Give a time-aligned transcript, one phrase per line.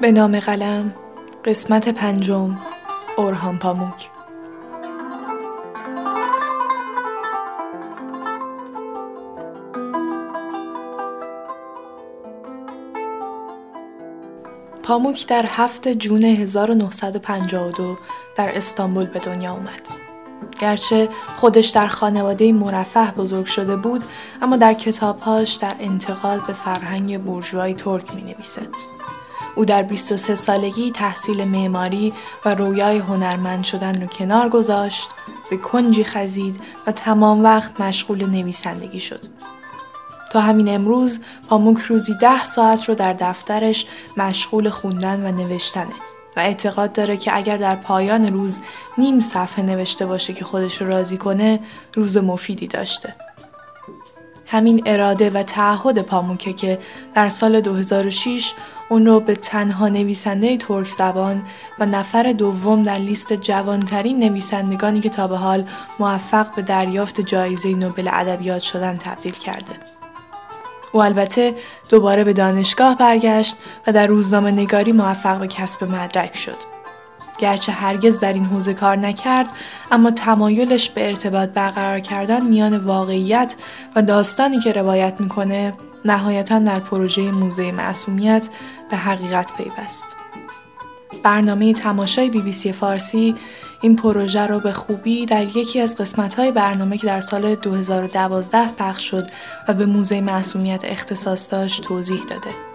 [0.00, 0.94] به نام قلم
[1.44, 2.58] قسمت پنجم
[3.16, 4.08] اورهان پاموک
[14.82, 17.96] پاموک در هفت جون 1952
[18.36, 19.80] در استانبول به دنیا آمد.
[20.60, 24.04] گرچه خودش در خانواده مرفه بزرگ شده بود
[24.42, 28.62] اما در کتابهاش در انتقاد به فرهنگ بورژوای ترک می نویسه.
[29.56, 32.12] او در 23 سالگی تحصیل معماری
[32.44, 35.08] و رویای هنرمند شدن رو کنار گذاشت
[35.50, 39.20] به کنجی خزید و تمام وقت مشغول نویسندگی شد.
[40.32, 43.86] تا همین امروز پاموک روزی ده ساعت رو در دفترش
[44.16, 45.94] مشغول خوندن و نوشتنه
[46.36, 48.60] و اعتقاد داره که اگر در پایان روز
[48.98, 51.60] نیم صفحه نوشته باشه که خودش رو راضی کنه
[51.94, 53.14] روز مفیدی داشته.
[54.50, 56.78] همین اراده و تعهد پاموکه که
[57.14, 58.52] در سال 2006
[58.88, 61.42] اون رو به تنها نویسنده ترک زبان
[61.78, 65.64] و نفر دوم در لیست جوانترین نویسندگانی که تا به حال
[65.98, 69.72] موفق به دریافت جایزه نوبل ادبیات شدن تبدیل کرده.
[70.92, 71.54] او البته
[71.88, 73.56] دوباره به دانشگاه برگشت
[73.86, 76.79] و در روزنامه نگاری موفق به کسب مدرک شد.
[77.40, 79.46] گرچه هرگز در این حوزه کار نکرد
[79.90, 83.54] اما تمایلش به ارتباط برقرار کردن میان واقعیت
[83.96, 85.72] و داستانی که روایت می‌کنه
[86.04, 88.48] نهایتا در پروژه موزه معصومیت
[88.90, 90.06] به حقیقت پیوست.
[91.22, 93.34] برنامه تماشای بی بی سی فارسی
[93.80, 99.10] این پروژه رو به خوبی در یکی از قسمت‌های برنامه که در سال 2012 پخش
[99.10, 99.30] شد
[99.68, 102.69] و به موزه معصومیت اختصاص داشت توضیح داده.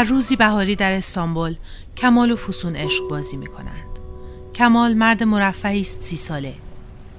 [0.00, 1.56] در روزی بهاری در استانبول
[1.96, 3.98] کمال و فسون عشق بازی می کنند.
[4.54, 6.54] کمال مرد مرفعی است سی ساله.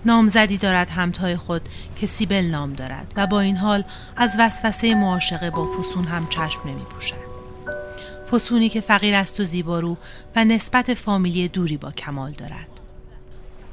[0.06, 1.62] نامزدی دارد همتای خود
[1.96, 3.84] که سیبل نام دارد و با این حال
[4.18, 7.16] از وسوسه معاشقه با فسون هم چشم نمی پوشد.
[8.32, 9.98] فسونی که فقیر است و زیبارو
[10.36, 12.80] و نسبت فامیلی دوری با کمال دارد.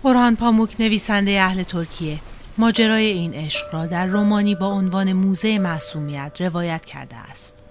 [0.02, 2.18] قرآن پاموک نویسنده اهل ترکیه
[2.58, 7.67] ماجرای این عشق را در رومانی با عنوان موزه معصومیت روایت کرده است.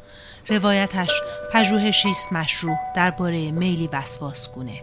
[0.50, 1.12] روایتش
[1.54, 4.82] پژوهشی است مشروع درباره میلی وسواسگونه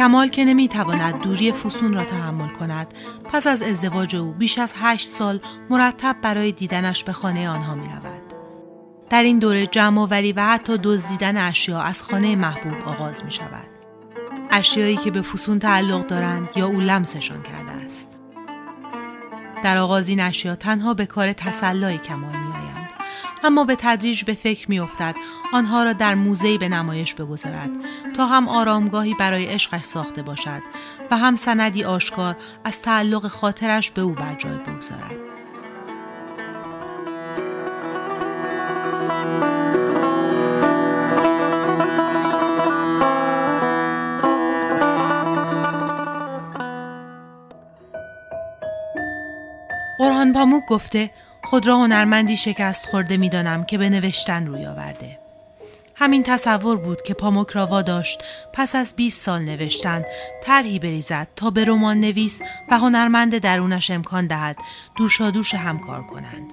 [0.00, 2.94] کمال که نمی‌تواند دوری فسون را تحمل کند
[3.24, 5.40] پس از ازدواج او بیش از هشت سال
[5.70, 8.22] مرتب برای دیدنش به خانه آنها می رود.
[9.10, 13.68] در این دوره جمع وری و حتی دزدیدن اشیا از خانه محبوب آغاز می شود.
[14.50, 18.18] اشیایی که به فسون تعلق دارند یا او لمسشان کرده است.
[19.62, 22.49] در آغاز این اشیا تنها به کار تسلای کمال می
[23.44, 25.14] اما به تدریج به فکر می افتد
[25.52, 27.70] آنها را در موزهی به نمایش بگذارد
[28.16, 30.62] تا هم آرامگاهی برای عشقش ساخته باشد
[31.10, 35.30] و هم سندی آشکار از تعلق خاطرش به او بر جای بگذارد.
[49.98, 51.10] قرآن پاموک گفته
[51.50, 55.18] خود را هنرمندی شکست خورده می‌دانم که به نوشتن روی آورده.
[55.94, 58.22] همین تصور بود که پاموک را واداشت
[58.52, 60.04] پس از 20 سال نوشتن
[60.42, 64.56] طرحی بریزد تا به رمان نویس و هنرمند درونش امکان دهد
[64.96, 66.52] دوشادوش همکار کنند.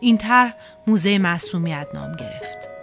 [0.00, 0.54] این طرح
[0.86, 2.75] موزه معصومیت نام گرفت.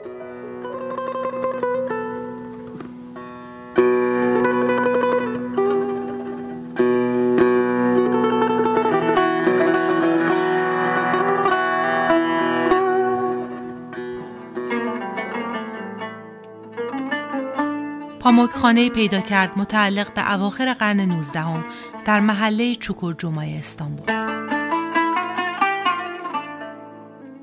[18.42, 21.64] خانه پیدا کرد متعلق به اواخر قرن 19
[22.06, 24.06] در محله چوکور جمعه استانبول.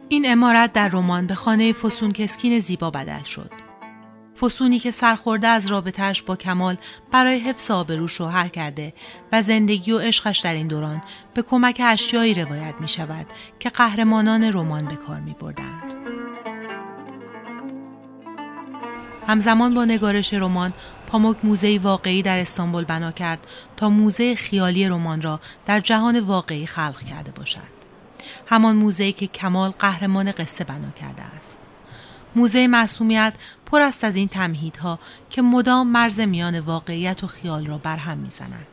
[0.08, 3.50] این امارت در رمان به خانه فسون کسکین زیبا بدل شد.
[4.40, 6.76] فسونی که سرخورده از رابطهش با کمال
[7.12, 8.92] برای حفظ آبرو شوهر کرده
[9.32, 11.02] و زندگی و عشقش در این دوران
[11.34, 13.26] به کمک اشیایی روایت می شود
[13.58, 16.19] که قهرمانان رمان به کار می بردند.
[19.30, 20.72] همزمان با نگارش رمان
[21.06, 23.46] پاموک موزه واقعی در استانبول بنا کرد
[23.76, 27.80] تا موزه خیالی رمان را در جهان واقعی خلق کرده باشد.
[28.46, 31.58] همان موزه که کمال قهرمان قصه بنا کرده است.
[32.36, 33.34] موزه معصومیت
[33.66, 34.98] پر است از این تمهیدها
[35.30, 38.66] که مدام مرز میان واقعیت و خیال را برهم می‌زنند.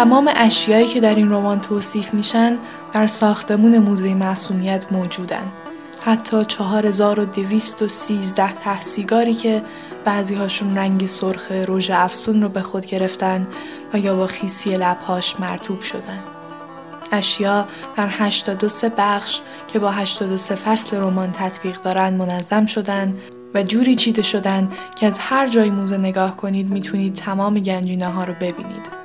[0.00, 2.58] تمام اشیایی که در این رمان توصیف میشن
[2.92, 5.52] در ساختمون موزه معصومیت موجودن.
[6.00, 9.62] حتی 4213 ته سیگاری که
[10.04, 13.46] بعضی هاشون رنگ سرخ رژ افسون رو به خود گرفتن
[13.92, 16.18] و یا با خیسی لبهاش مرتوب شدن.
[17.12, 17.64] اشیا
[17.96, 23.16] در 83 بخش که با 83 فصل رمان تطبیق دارن منظم شدن
[23.54, 28.24] و جوری چیده شدن که از هر جای موزه نگاه کنید می‌تونید تمام گنجینه ها
[28.24, 28.99] رو ببینید.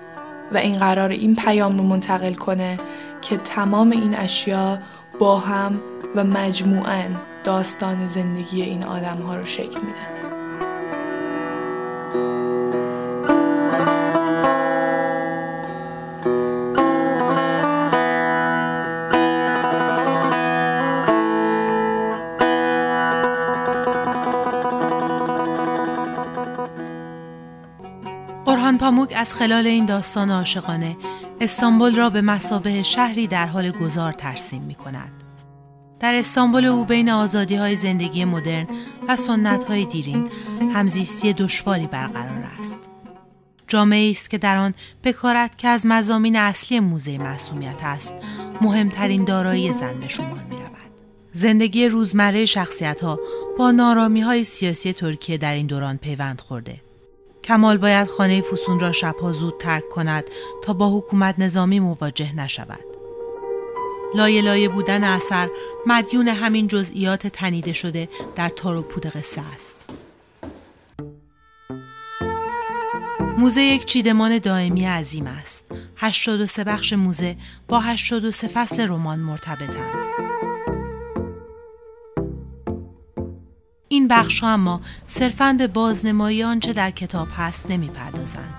[0.52, 2.80] و این قرار این پیام رو منتقل کنه
[3.22, 4.80] که تمام این اشیا
[5.20, 5.80] با هم
[6.16, 7.04] و مجموعاً
[7.44, 10.16] داستان زندگی این آدم ها رو شکل میدن.
[28.66, 30.98] Orhan پاموک از خلال این داستان عاشقانه
[31.42, 35.12] استانبول را به مسابه شهری در حال گذار ترسیم می کند.
[36.00, 38.68] در استانبول او بین آزادی های زندگی مدرن
[39.08, 40.30] و سنت های دیرین
[40.74, 42.80] همزیستی دشواری برقرار است.
[43.68, 44.74] جامعه است که در آن
[45.04, 48.14] بکارد که از مزامین اصلی موزه معصومیت است
[48.62, 50.92] مهمترین دارایی زن به شمار می رود.
[51.34, 53.20] زندگی روزمره شخصیت ها
[53.58, 56.82] با نارامی های سیاسی ترکیه در این دوران پیوند خورده.
[57.46, 60.24] کمال باید خانه فسون را شبها زود ترک کند
[60.64, 62.86] تا با حکومت نظامی مواجه نشود.
[64.16, 65.50] لایه لایه بودن اثر
[65.86, 69.76] مدیون همین جزئیات تنیده شده در تار و پود قصه است.
[73.38, 75.66] موزه یک چیدمان دائمی عظیم است.
[75.96, 77.36] 83 بخش موزه
[77.68, 80.35] با 83 فصل رمان مرتبطند.
[83.88, 88.54] این بخش ها اما صرفا به بازنمایی آنچه در کتاب هست نمی‌پردازند.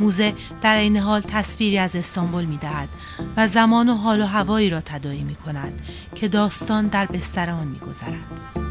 [0.00, 2.88] موزه در این حال تصویری از استانبول می دهد
[3.36, 5.80] و زمان و حال و هوایی را تدایی می کند
[6.14, 8.69] که داستان در بستر آن می گذرد.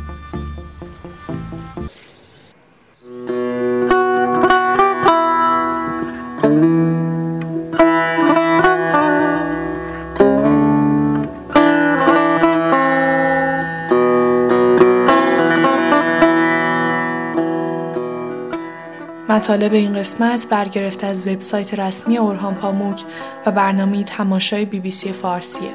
[19.39, 23.03] مطالب این قسمت برگرفته از وبسایت رسمی اورهان پاموک
[23.45, 25.74] و برنامه تماشای بی بی سی فارسیه.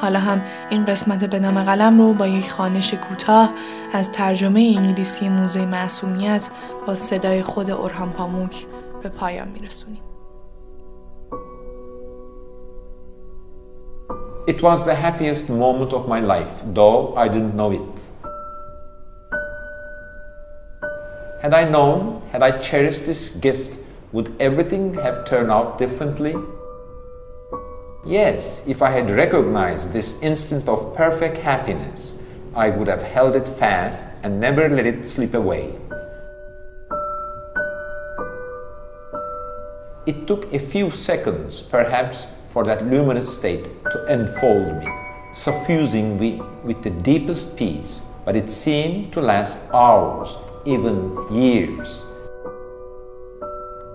[0.00, 3.50] حالا هم این قسمت به نام قلم رو با یک خانش کوتاه
[3.92, 6.48] از ترجمه انگلیسی موزه معصومیت
[6.86, 8.66] با صدای خود اورهان پاموک
[9.02, 10.02] به پایان میرسونیم.
[14.48, 18.07] It was the happiest moment of my life, though I didn't know it.
[21.40, 23.78] Had I known, had I cherished this gift,
[24.10, 26.34] would everything have turned out differently?
[28.04, 32.18] Yes, if I had recognized this instant of perfect happiness,
[32.56, 35.78] I would have held it fast and never let it slip away.
[40.06, 44.88] It took a few seconds, perhaps, for that luminous state to enfold me,
[45.32, 50.36] suffusing me with the deepest peace, but it seemed to last hours
[50.68, 52.04] even years.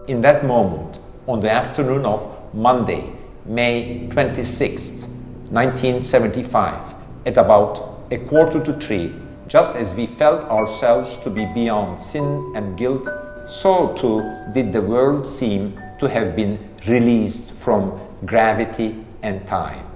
[0.07, 3.13] In that moment, on the afternoon of Monday,
[3.45, 5.03] May 26,
[5.51, 6.95] 1975,
[7.27, 9.13] at about a quarter to three,
[9.47, 13.07] just as we felt ourselves to be beyond sin and guilt,
[13.47, 19.92] so too did the world seem to have been released from gravity and time.